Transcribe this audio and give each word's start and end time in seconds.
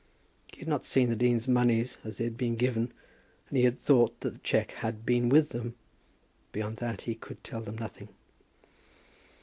He 0.51 0.57
had 0.57 0.67
not 0.67 0.83
seen 0.83 1.09
the 1.11 1.15
dean's 1.15 1.47
monies 1.47 1.99
as 2.03 2.17
they 2.17 2.23
had 2.23 2.35
been 2.35 2.55
given, 2.55 2.91
and 3.47 3.57
he 3.59 3.65
had 3.65 3.77
thought 3.77 4.19
that 4.21 4.31
the 4.33 4.39
cheque 4.39 4.71
had 4.71 5.05
been 5.05 5.29
with 5.29 5.49
them. 5.49 5.75
Beyond 6.51 6.77
that 6.77 7.01
he 7.01 7.13
could 7.13 7.43
tell 7.43 7.61
them 7.61 7.77
nothing. 7.77 8.09